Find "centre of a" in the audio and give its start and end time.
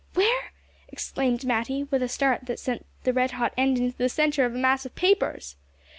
4.09-4.57